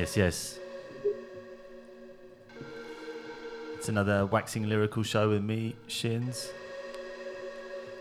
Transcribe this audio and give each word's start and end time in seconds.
Yes, 0.00 0.16
yes. 0.16 0.58
It's 3.76 3.88
another 3.88 4.26
waxing 4.26 4.68
lyrical 4.68 5.02
show 5.04 5.28
with 5.28 5.44
me, 5.44 5.76
Shins. 5.86 6.50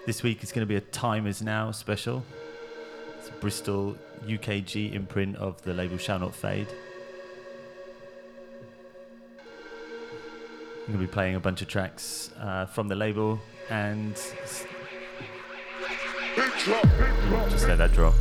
This 0.07 0.23
week 0.23 0.41
is 0.41 0.51
going 0.51 0.61
to 0.61 0.65
be 0.65 0.77
a 0.77 0.81
Time 0.81 1.27
Is 1.27 1.43
Now 1.43 1.71
special. 1.71 2.23
It's 3.19 3.27
a 3.29 3.33
Bristol 3.33 3.95
UKG 4.25 4.93
imprint 4.95 5.35
of 5.35 5.61
the 5.61 5.73
label 5.73 5.97
Shall 5.97 6.17
Not 6.17 6.33
Fade. 6.33 6.67
I'm 10.87 10.93
going 10.95 10.99
to 10.99 11.05
be 11.05 11.07
playing 11.07 11.35
a 11.35 11.39
bunch 11.39 11.61
of 11.61 11.67
tracks 11.67 12.31
uh, 12.39 12.65
from 12.65 12.87
the 12.87 12.95
label 12.95 13.39
and 13.69 14.19
just 16.59 17.67
let 17.67 17.77
that 17.77 17.93
drop. 17.93 18.13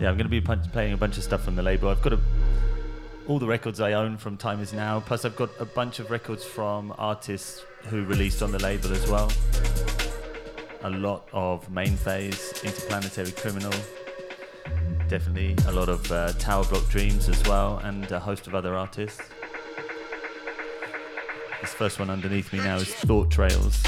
Yeah, 0.00 0.08
I'm 0.08 0.16
going 0.16 0.18
to 0.18 0.28
be 0.28 0.40
pun- 0.40 0.62
playing 0.72 0.92
a 0.92 0.96
bunch 0.96 1.16
of 1.16 1.24
stuff 1.24 1.44
from 1.44 1.56
the 1.56 1.62
label. 1.62 1.88
I've 1.88 2.02
got 2.02 2.12
a, 2.12 2.20
all 3.26 3.38
the 3.38 3.46
records 3.46 3.80
I 3.80 3.92
own 3.92 4.16
from 4.16 4.36
Time 4.36 4.60
Is 4.60 4.72
Now. 4.72 5.00
Plus, 5.00 5.24
I've 5.24 5.36
got 5.36 5.50
a 5.60 5.64
bunch 5.64 5.98
of 5.98 6.10
records 6.10 6.44
from 6.44 6.94
artists 6.98 7.64
who 7.86 8.04
released 8.04 8.42
on 8.42 8.52
the 8.52 8.58
label 8.58 8.92
as 8.92 9.08
well. 9.08 9.30
A 10.82 10.90
lot 10.90 11.28
of 11.32 11.68
Main 11.70 11.96
Phase, 11.96 12.52
Interplanetary 12.64 13.32
Criminal. 13.32 13.72
Definitely 15.08 15.56
a 15.66 15.72
lot 15.72 15.88
of 15.88 16.10
uh, 16.12 16.32
Tower 16.34 16.64
Block 16.64 16.88
Dreams 16.88 17.28
as 17.28 17.42
well, 17.44 17.78
and 17.78 18.10
a 18.12 18.20
host 18.20 18.46
of 18.46 18.54
other 18.54 18.76
artists. 18.76 19.20
This 21.60 21.74
first 21.74 21.98
one 21.98 22.08
underneath 22.08 22.52
me 22.52 22.60
now 22.60 22.76
is 22.76 22.94
Thought 22.94 23.32
Trails. 23.32 23.82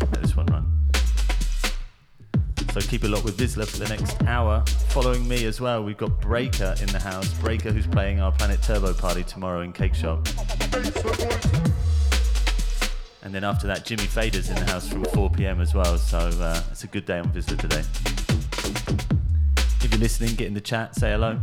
Let 0.00 0.22
this 0.22 0.36
one 0.36 0.46
run. 0.46 0.66
So 2.72 2.80
keep 2.80 3.04
it 3.04 3.08
locked 3.08 3.24
with 3.24 3.36
VISLA 3.38 3.66
for 3.66 3.78
the 3.78 3.88
next 3.88 4.20
hour. 4.24 4.64
Following 4.88 5.28
me 5.28 5.44
as 5.46 5.60
well, 5.60 5.84
we've 5.84 5.96
got 5.96 6.20
Breaker 6.20 6.74
in 6.80 6.88
the 6.88 6.98
house. 6.98 7.32
Breaker, 7.34 7.70
who's 7.70 7.86
playing 7.86 8.20
our 8.20 8.32
Planet 8.32 8.60
Turbo 8.60 8.92
party 8.92 9.22
tomorrow 9.22 9.60
in 9.60 9.72
Cake 9.72 9.94
Shop. 9.94 10.26
And 13.22 13.32
then 13.32 13.44
after 13.44 13.68
that, 13.68 13.84
Jimmy 13.84 14.06
Fader's 14.06 14.48
in 14.48 14.56
the 14.56 14.64
house 14.64 14.88
from 14.88 15.04
4 15.04 15.30
p.m. 15.30 15.60
as 15.60 15.74
well. 15.74 15.96
So 15.96 16.18
uh, 16.18 16.60
it's 16.72 16.82
a 16.82 16.88
good 16.88 17.06
day 17.06 17.20
on 17.20 17.28
VISLA 17.30 17.56
today. 17.56 17.84
If 19.82 19.88
you're 19.92 20.00
listening, 20.00 20.34
get 20.34 20.48
in 20.48 20.54
the 20.54 20.60
chat, 20.60 20.96
say 20.96 21.12
hello. 21.12 21.38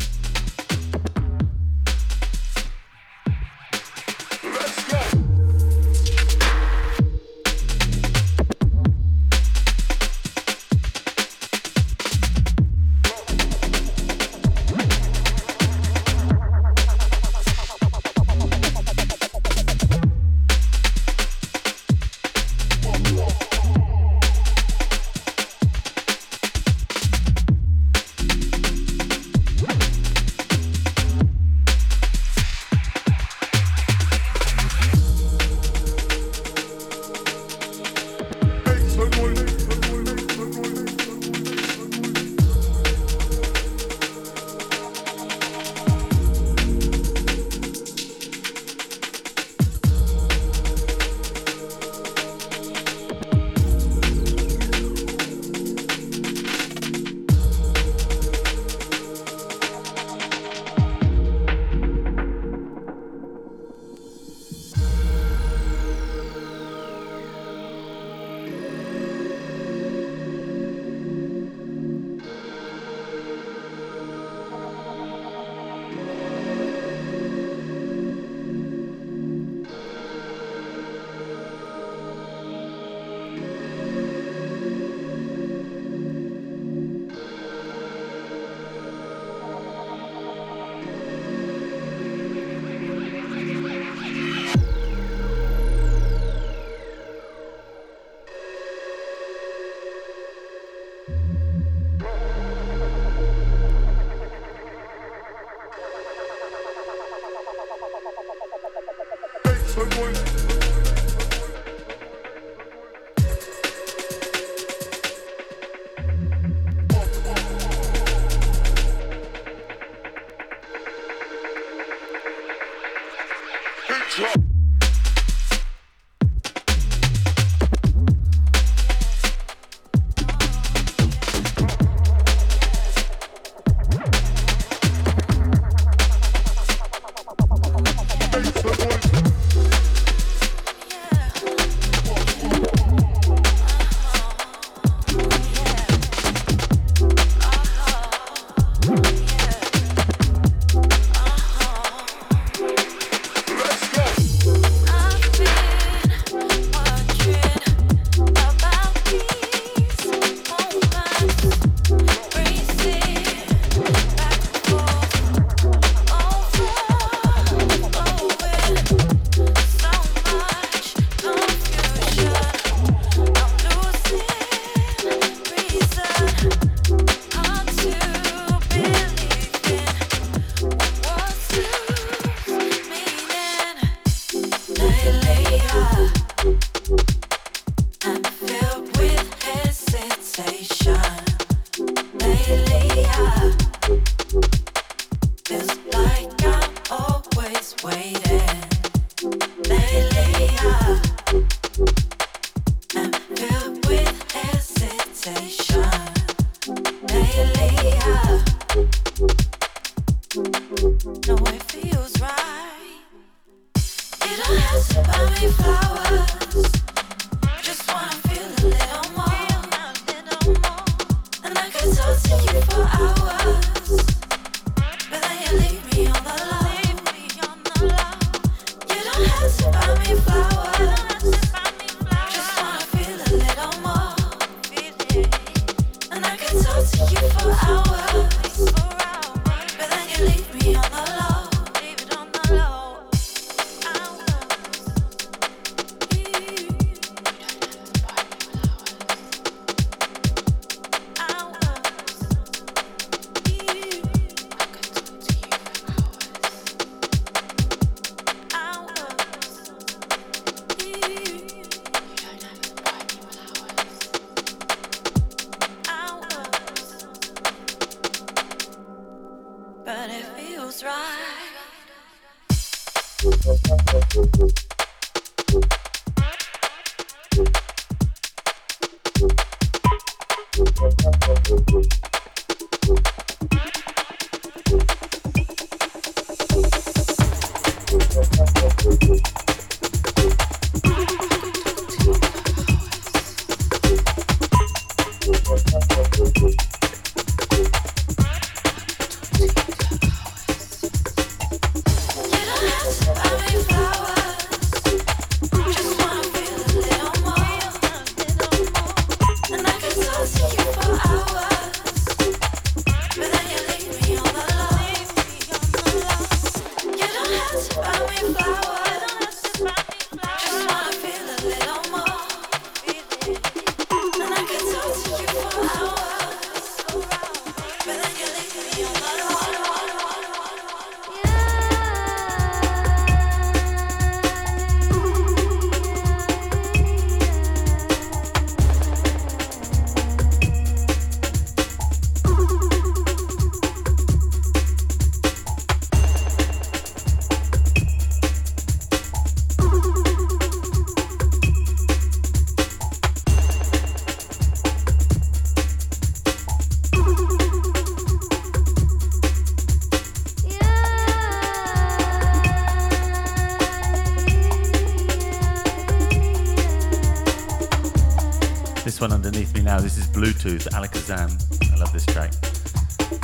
Bluetooth, 370.37 370.67
Alakazam. 370.69 371.73
I 371.73 371.77
love 371.77 371.91
this 371.93 372.05
track. 372.05 372.31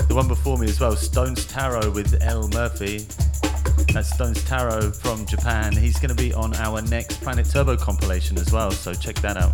The 0.07 0.15
one 0.15 0.27
before 0.27 0.57
me 0.57 0.68
as 0.68 0.80
well, 0.80 0.95
Stones 0.95 1.45
Taro 1.45 1.92
with 1.92 2.19
L 2.21 2.48
Murphy. 2.50 3.06
That's 3.94 4.10
Stones 4.10 4.44
Taro 4.44 4.92
from 4.92 5.25
Japan. 5.27 5.74
He's 5.74 6.00
going 6.00 6.10
to 6.10 6.15
be 6.15 6.33
on 6.33 6.56
our 6.56 6.81
next 6.81 7.21
Planet 7.21 7.48
Turbo 7.48 7.77
compilation 7.77 8.38
as 8.39 8.51
well, 8.51 8.71
so 8.71 8.94
check 8.94 9.15
that 9.18 9.38
out. 9.38 9.54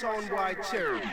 straight 0.00 0.62
to 0.62 0.94
a 0.94 1.09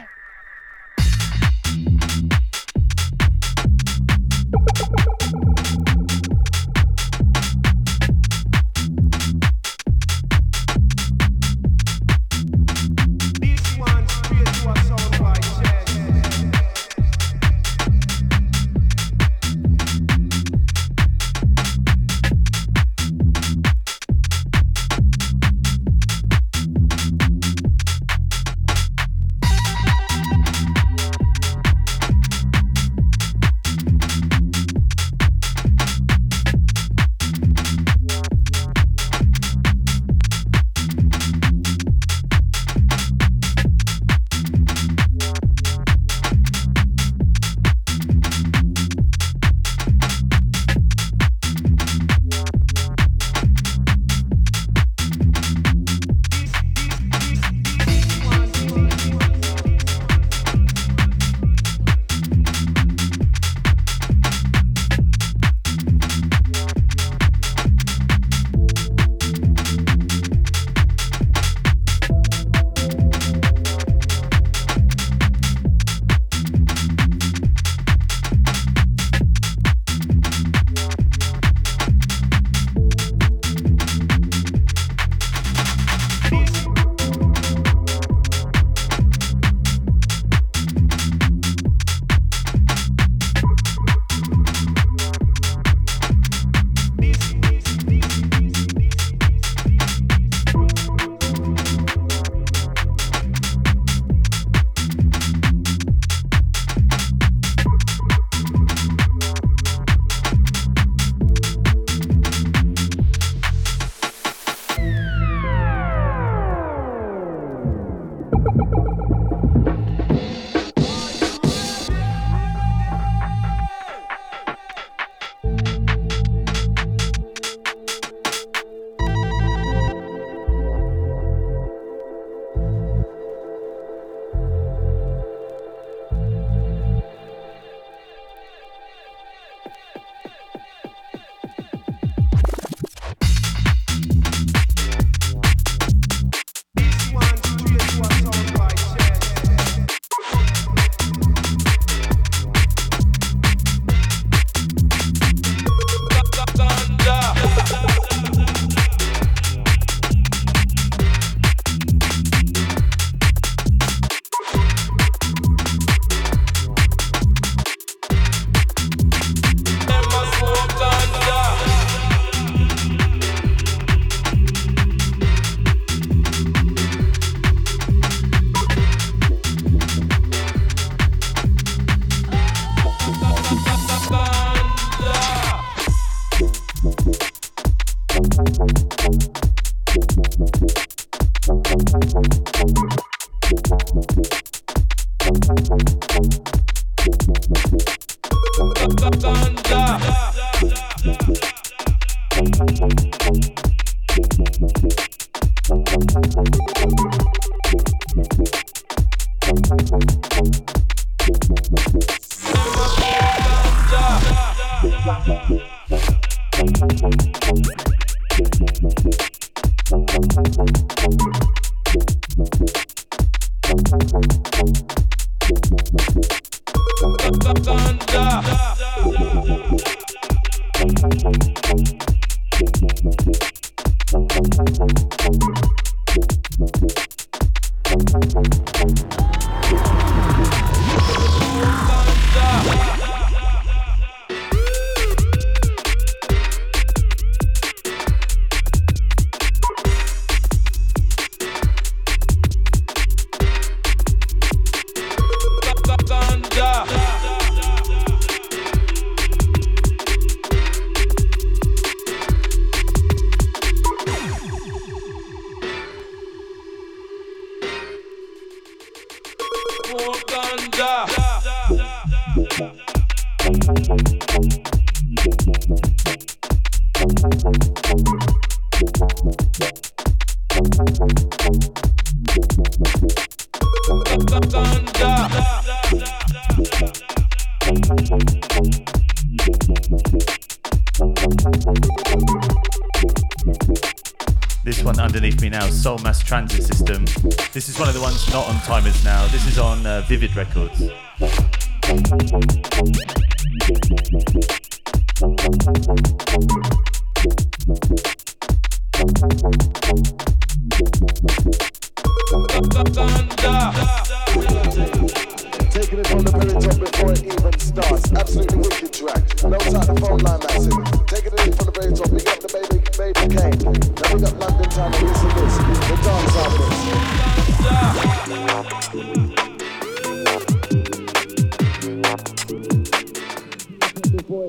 Before 334.27 334.43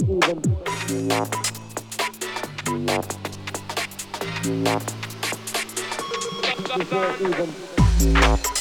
even. 7.20 8.57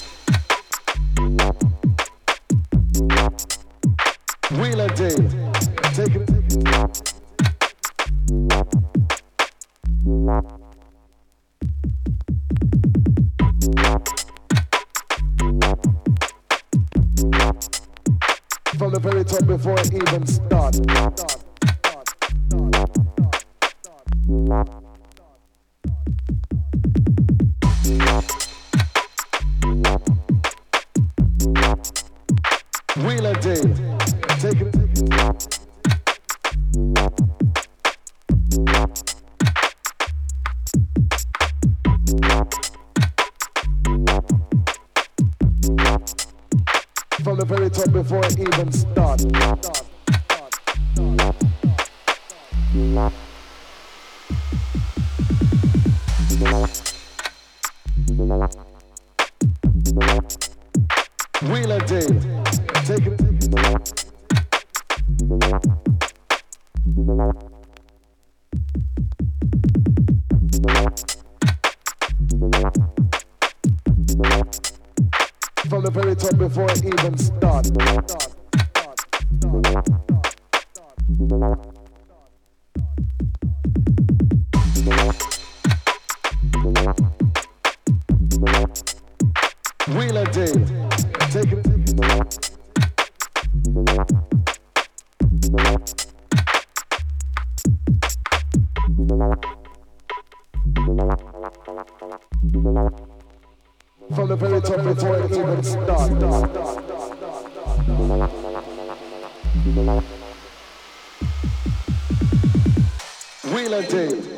day 113.90 114.38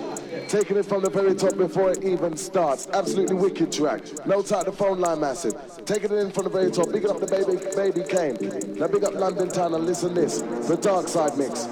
taking 0.49 0.77
it 0.77 0.85
from 0.85 1.03
the 1.03 1.09
very 1.09 1.35
top 1.35 1.55
before 1.55 1.91
it 1.91 2.03
even 2.03 2.35
starts. 2.35 2.87
Absolutely 2.93 3.35
wicked 3.35 3.71
track. 3.71 4.01
No 4.25 4.39
out 4.39 4.65
the 4.65 4.71
phone 4.71 4.99
line 4.99 5.21
massive. 5.21 5.53
Taking 5.85 6.11
it 6.11 6.17
in 6.17 6.31
from 6.31 6.45
the 6.45 6.49
very 6.49 6.71
top. 6.71 6.91
Big 6.91 7.05
up 7.05 7.19
the 7.19 7.27
baby, 7.27 7.57
baby 7.75 8.03
Kane. 8.07 8.35
Now 8.79 8.87
big 8.87 9.03
up 9.03 9.13
London 9.13 9.47
Town 9.49 9.75
and 9.75 9.85
listen 9.85 10.15
this. 10.15 10.41
The 10.67 10.75
Dark 10.75 11.07
Side 11.07 11.37
Mix. 11.37 11.65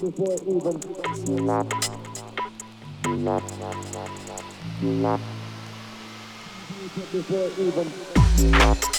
Before 0.00 0.32
it 0.32 0.42
even. 0.46 0.78
Before 7.10 7.44
it 7.44 7.58
even. 7.58 8.97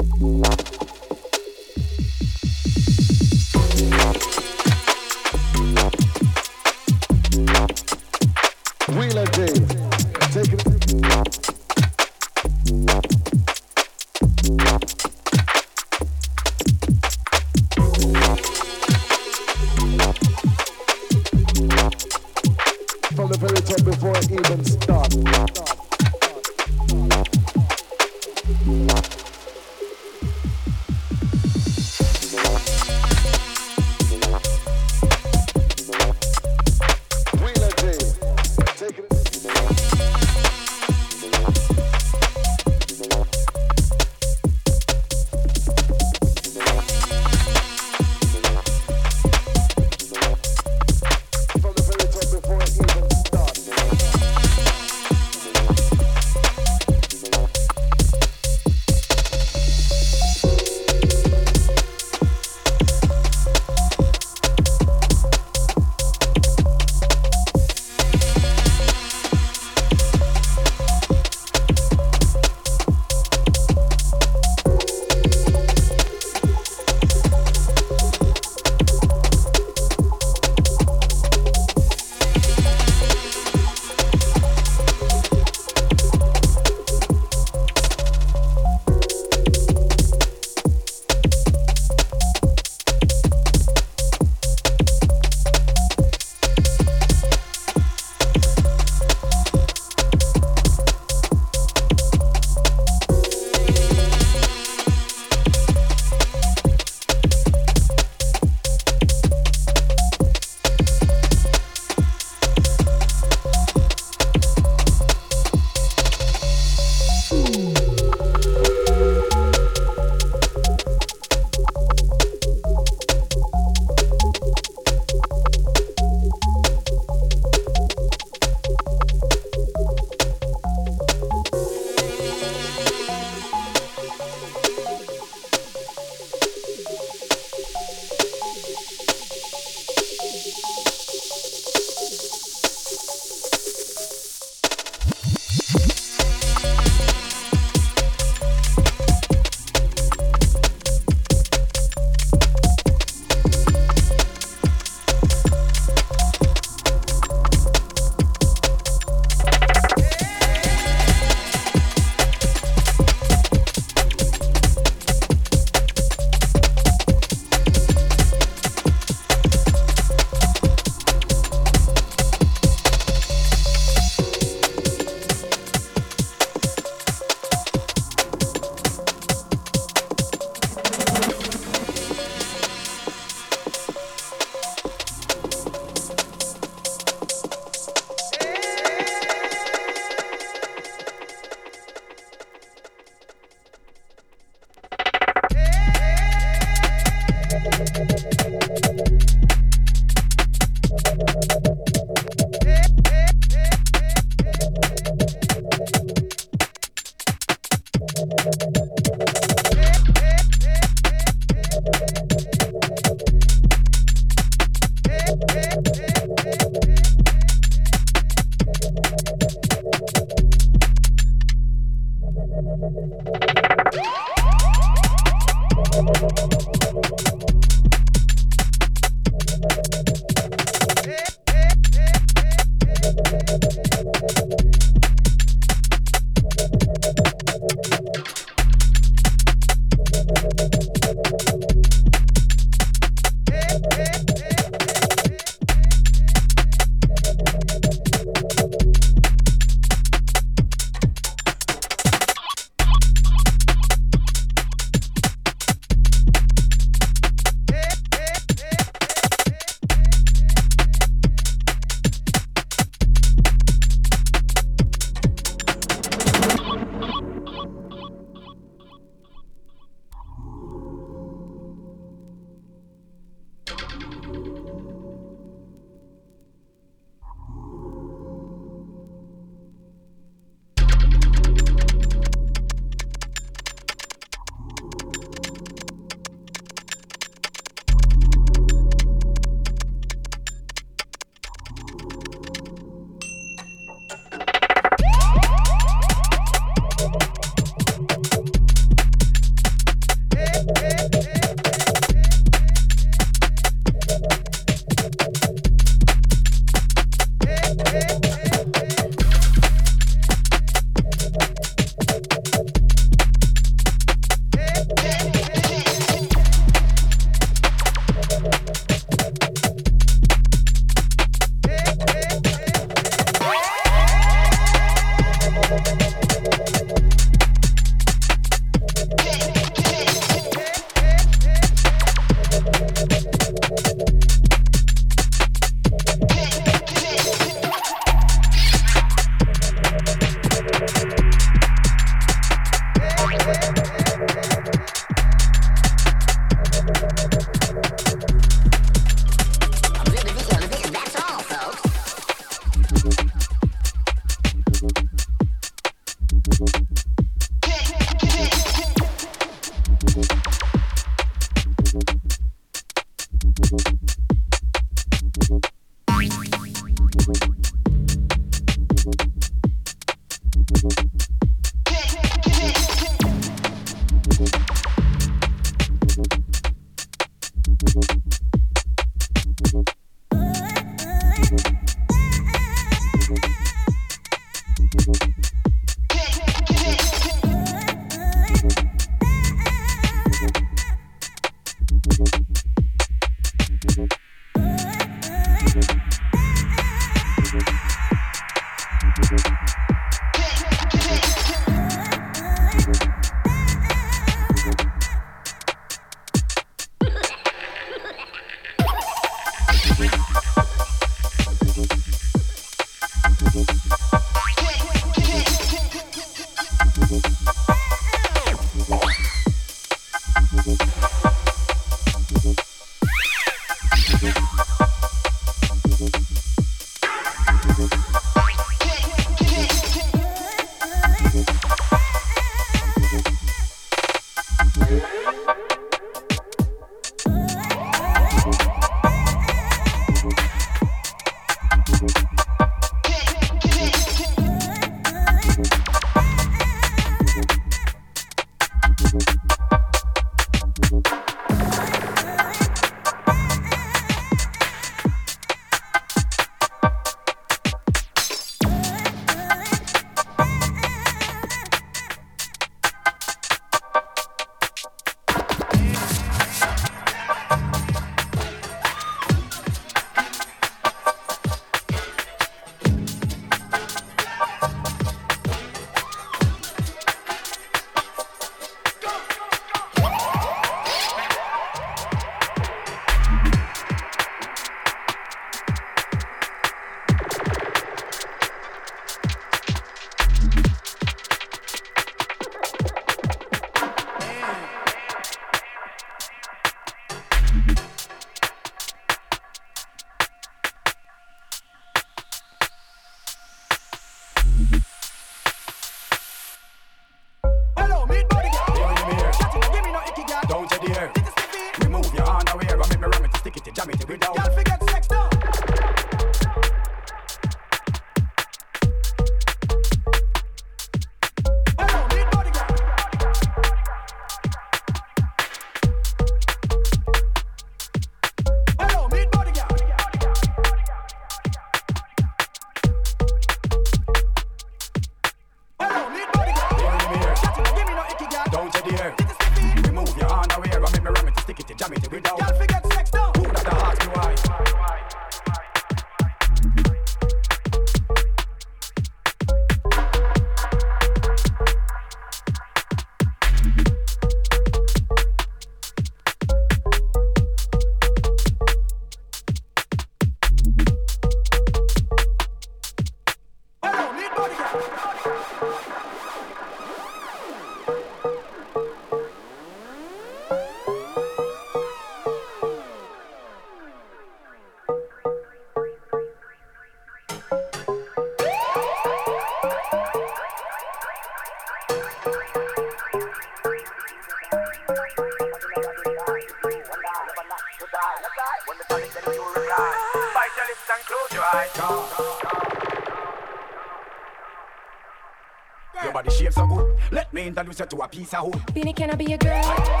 Cherry. 597.53 597.61
introduce 597.71 597.79
you 597.79 597.85
to 597.85 598.03
a 598.03 598.07
piece 598.07 598.33
of 598.33 598.45
wood. 598.45 598.53
Beanie, 598.73 598.95
can 598.95 599.11
I 599.11 599.15
be 599.15 599.33
a 599.33 599.37
girl? 599.37 600.00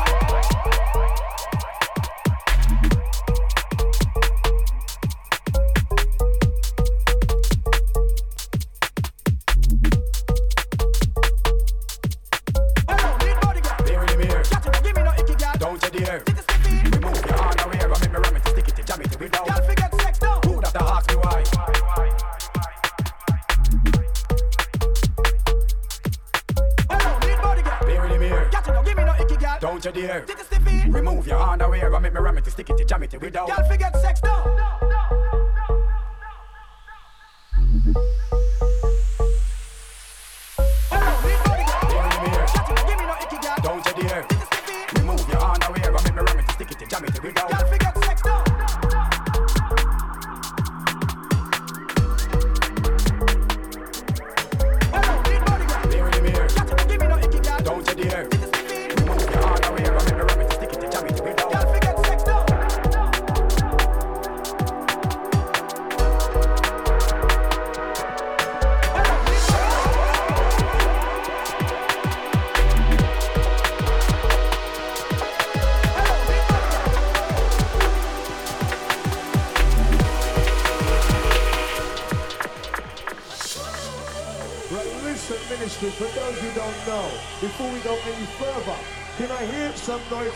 earth. 44.11 44.60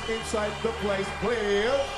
Inside 0.10 0.52
the 0.62 0.70
place, 0.84 1.08
please. 1.22 1.95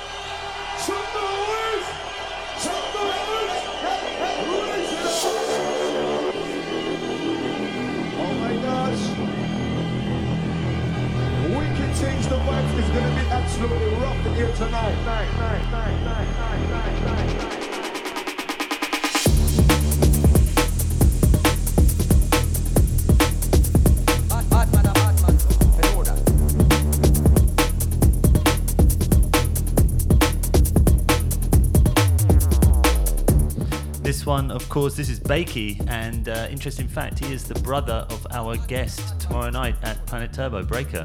Course, 34.88 34.96
this 34.96 35.10
is 35.10 35.20
Bakey, 35.20 35.86
and 35.86 36.30
uh, 36.30 36.48
interesting 36.50 36.88
fact, 36.88 37.18
he 37.18 37.30
is 37.30 37.44
the 37.44 37.56
brother 37.56 38.06
of 38.08 38.26
our 38.30 38.56
guest 38.56 39.20
tomorrow 39.20 39.50
night 39.50 39.76
at 39.82 40.06
Planet 40.06 40.32
Turbo 40.32 40.62
Breaker. 40.62 41.04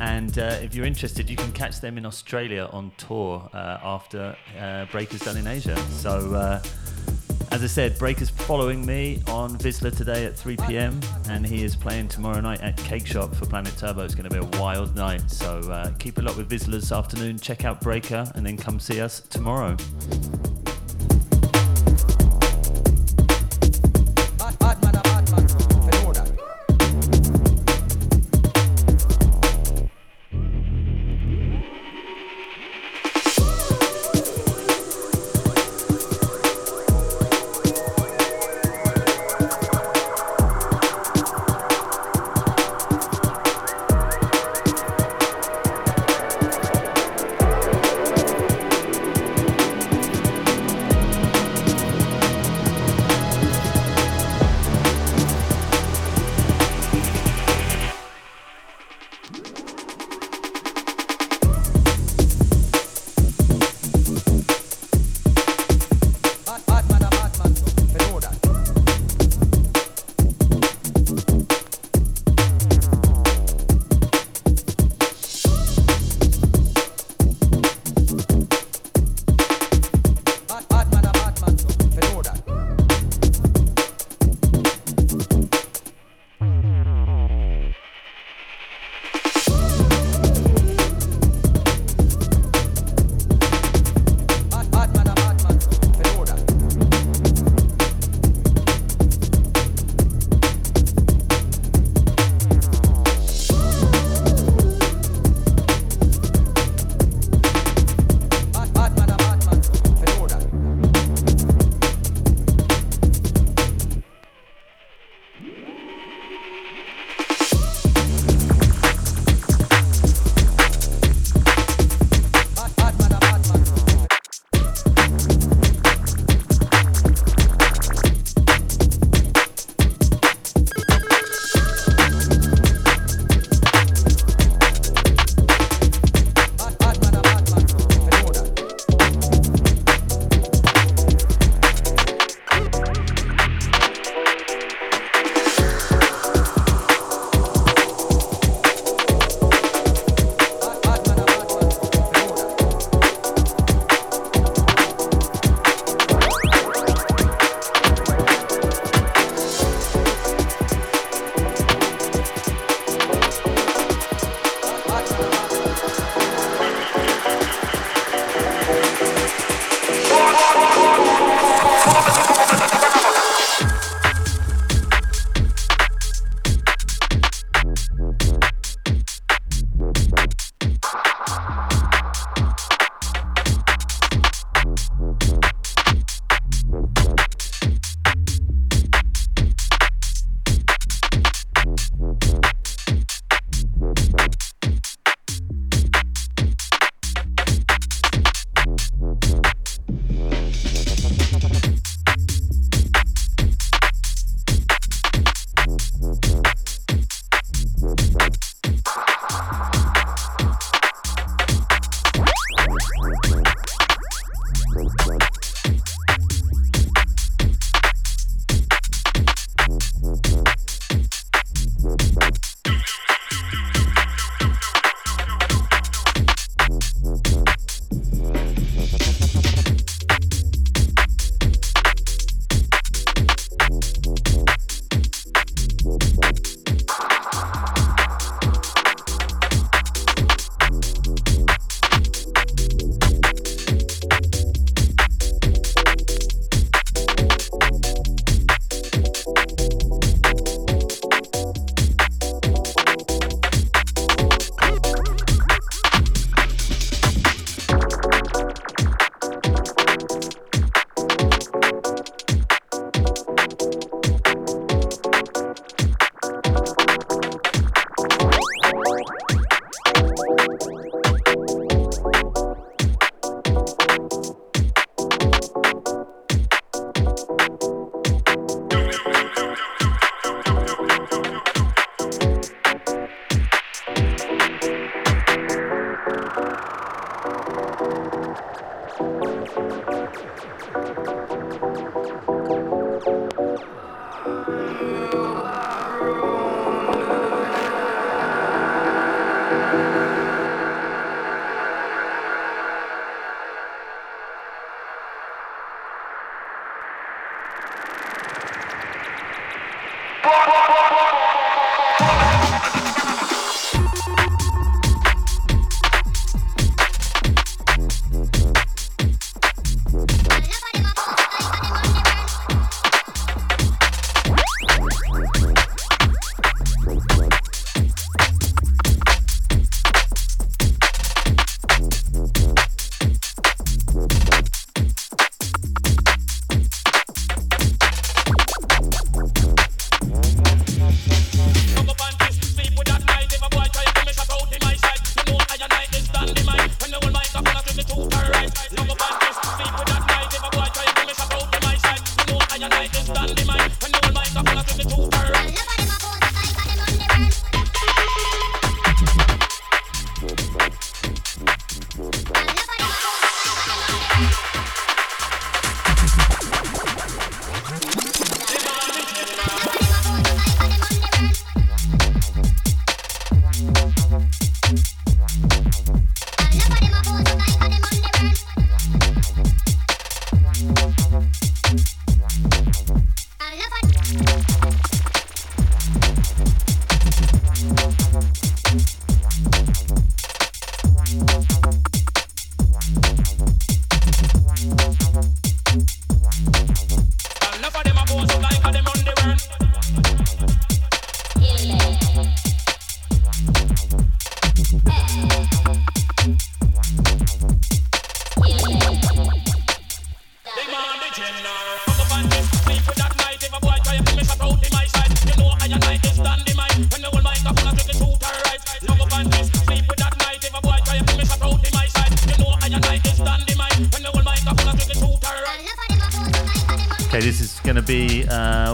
And 0.00 0.36
uh, 0.36 0.58
if 0.60 0.74
you're 0.74 0.86
interested, 0.86 1.30
you 1.30 1.36
can 1.36 1.52
catch 1.52 1.80
them 1.80 1.98
in 1.98 2.04
Australia 2.04 2.68
on 2.72 2.90
tour 2.96 3.48
uh, 3.52 3.78
after 3.80 4.36
uh, 4.58 4.86
Breaker's 4.86 5.20
done 5.20 5.36
in 5.36 5.46
Asia. 5.46 5.76
So, 5.90 6.34
uh, 6.34 6.60
as 7.52 7.62
I 7.62 7.68
said, 7.68 7.96
Breaker's 7.96 8.30
following 8.30 8.84
me 8.84 9.22
on 9.28 9.56
VISLA 9.56 9.96
today 9.96 10.24
at 10.24 10.36
3 10.36 10.56
p.m. 10.66 10.98
and 11.28 11.46
he 11.46 11.62
is 11.62 11.76
playing 11.76 12.08
tomorrow 12.08 12.40
night 12.40 12.60
at 12.60 12.76
Cake 12.78 13.06
Shop 13.06 13.32
for 13.36 13.46
Planet 13.46 13.76
Turbo. 13.78 14.02
It's 14.02 14.16
going 14.16 14.28
to 14.28 14.34
be 14.34 14.44
a 14.44 14.60
wild 14.60 14.96
night. 14.96 15.30
So 15.30 15.60
uh, 15.70 15.92
keep 16.00 16.18
a 16.18 16.22
lot 16.22 16.36
with 16.36 16.50
VISLA 16.50 16.80
this 16.80 16.90
afternoon. 16.90 17.38
Check 17.38 17.64
out 17.64 17.80
Breaker 17.80 18.32
and 18.34 18.44
then 18.44 18.56
come 18.56 18.80
see 18.80 19.00
us 19.00 19.20
tomorrow. 19.20 19.76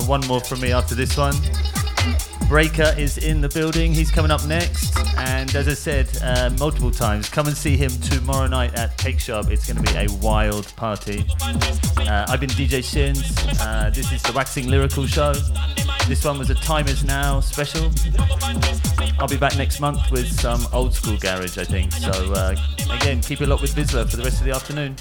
One 0.07 0.27
more 0.29 0.41
from 0.41 0.61
me 0.61 0.73
after 0.73 0.95
this 0.95 1.17
one. 1.17 1.35
Breaker 2.49 2.95
is 2.97 3.19
in 3.19 3.41
the 3.41 3.49
building. 3.49 3.93
He's 3.93 4.11
coming 4.11 4.31
up 4.31 4.47
next. 4.47 4.97
And 5.19 5.55
as 5.55 5.67
I 5.67 5.75
said 5.75 6.09
uh, 6.23 6.51
multiple 6.59 6.91
times, 6.91 7.29
come 7.29 7.49
and 7.49 7.57
see 7.57 7.77
him 7.77 7.91
tomorrow 7.91 8.47
night 8.47 8.79
at 8.79 8.97
Cake 8.99 9.19
Shop. 9.19 9.51
It's 9.51 9.71
going 9.71 9.85
to 9.85 9.93
be 9.93 9.99
a 9.99 10.07
wild 10.19 10.75
party. 10.77 11.25
Uh, 11.43 12.27
I've 12.29 12.41
been 12.41 12.51
DJ 12.51 12.85
Shins. 12.85 13.21
Uh, 13.61 13.91
this 13.93 14.13
is 14.13 14.23
the 14.23 14.33
Waxing 14.33 14.69
Lyrical 14.69 15.07
Show. 15.07 15.35
This 16.07 16.25
one 16.25 16.39
was 16.39 16.51
a 16.51 16.55
Time 16.55 16.87
Is 16.87 17.03
Now 17.05 17.41
special. 17.41 17.91
I'll 19.19 19.29
be 19.29 19.37
back 19.37 19.57
next 19.57 19.81
month 19.81 20.11
with 20.13 20.29
some 20.29 20.65
old 20.73 20.95
school 20.95 21.17
garage, 21.17 21.59
I 21.59 21.65
think. 21.65 21.93
So, 21.93 22.11
uh, 22.33 22.55
again, 22.91 23.21
keep 23.21 23.41
it 23.41 23.49
locked 23.49 23.63
with 23.63 23.75
VISLA 23.75 24.09
for 24.09 24.17
the 24.17 24.23
rest 24.23 24.41
of 24.41 24.45
the 24.45 24.53
afternoon. 24.53 24.97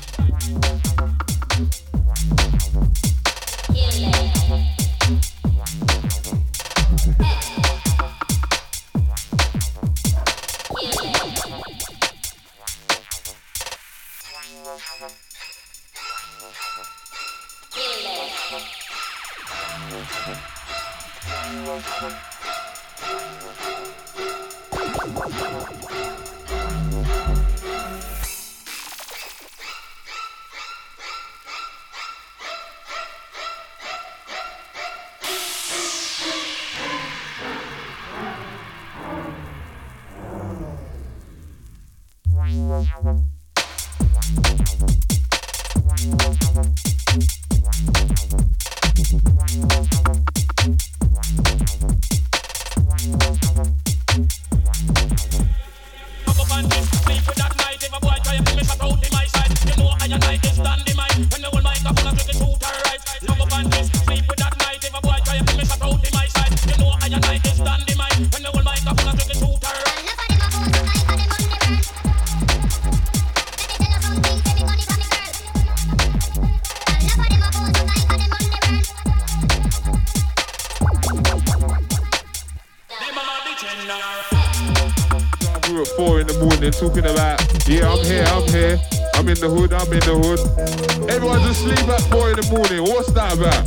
Four 86.71 86.97
in 86.97 87.03
the 87.03 87.05
morning 87.05 87.05
talking 87.05 87.05
about, 87.05 87.67
yeah, 87.67 87.91
I'm 87.91 88.03
here, 88.05 88.25
I'm 88.27 88.47
here. 88.47 88.81
I'm 89.15 89.29
in 89.29 89.39
the 89.39 89.49
hood, 89.49 89.73
I'm 89.73 89.91
in 89.93 89.99
the 89.99 90.15
hood. 90.17 91.09
Everyone's 91.09 91.45
asleep 91.45 91.87
at 91.87 92.01
four 92.11 92.29
in 92.31 92.35
the 92.35 92.47
morning. 92.51 92.83
What's 92.83 93.11
that 93.13 93.33
about? 93.33 93.65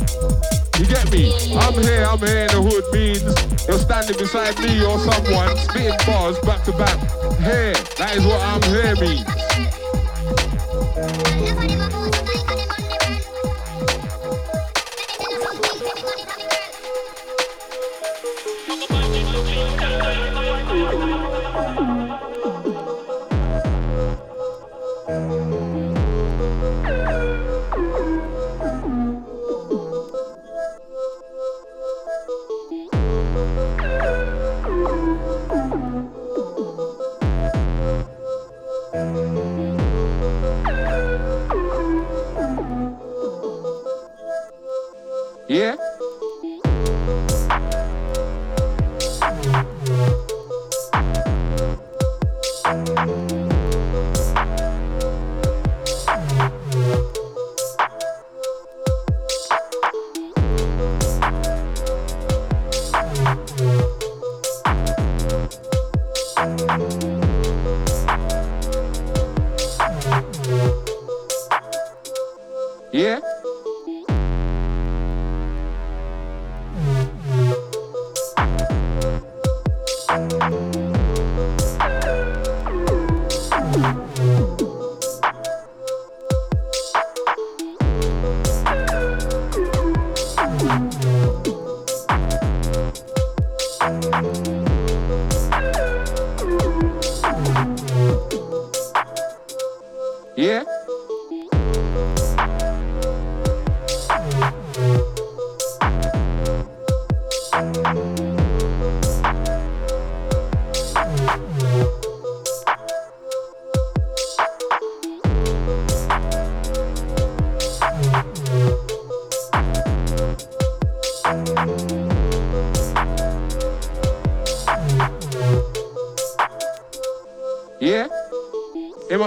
You 0.79 0.85
get 0.85 1.11
me? 1.11 1.33
I'm 1.57 1.73
here, 1.73 2.05
I'm 2.05 2.19
here 2.19 2.45
in 2.45 2.51
the 2.51 2.61
hood 2.61 2.85
means 2.93 3.23
you're 3.67 3.79
standing 3.79 4.17
beside 4.17 4.57
me 4.59 4.83
or 4.85 4.99
someone 4.99 5.57
spitting 5.57 5.97
bars 6.05 6.39
back 6.39 6.63
to 6.65 6.71
back. 6.73 6.97
Here, 7.39 7.73
that 7.97 8.15
is 8.15 8.25
what 8.25 8.41
I'm 8.41 8.61
here 8.63 8.95
means. 8.95 9.38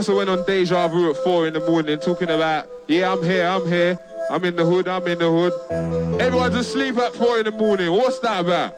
Have 0.07 0.17
went 0.17 0.31
on 0.31 0.45
Deja 0.45 0.89
Vu 0.89 1.11
at 1.11 1.17
four 1.19 1.47
in 1.47 1.53
the 1.53 1.61
morning 1.61 1.97
talking 1.97 2.29
about, 2.29 2.69
yeah, 2.89 3.13
I'm 3.13 3.23
here, 3.23 3.47
I'm 3.47 3.67
here. 3.69 3.99
I'm 4.31 4.45
in 4.45 4.57
the 4.57 4.65
hood, 4.65 4.89
I'm 4.89 5.07
in 5.07 5.19
the 5.19 5.31
hood. 5.31 6.21
Everyone's 6.21 6.57
asleep 6.57 6.97
at 6.97 7.15
four 7.15 7.39
in 7.39 7.45
the 7.45 7.53
morning. 7.53 7.93
What's 7.93 8.19
that 8.21 8.41
about? 8.41 8.75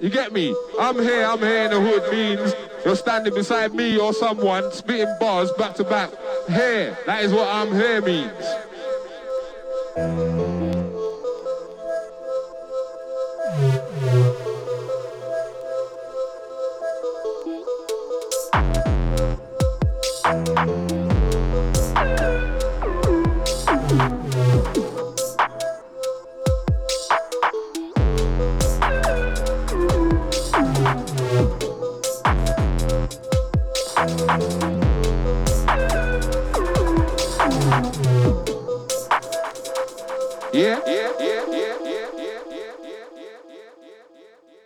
You 0.00 0.08
get 0.08 0.32
me? 0.32 0.56
I'm 0.80 0.98
here, 0.98 1.26
I'm 1.26 1.40
here 1.40 1.64
in 1.64 1.70
the 1.72 1.80
hood 1.80 2.10
means 2.10 2.54
you're 2.86 2.96
standing 2.96 3.34
beside 3.34 3.74
me 3.74 3.98
or 3.98 4.14
someone 4.14 4.72
spitting 4.72 5.14
bars 5.20 5.52
back 5.52 5.74
to 5.74 5.84
back. 5.84 6.10
Here, 6.48 6.96
that 7.04 7.22
is 7.22 7.32
what 7.32 7.48
I'm 7.48 7.72
here 7.72 8.00
means. 8.00 8.32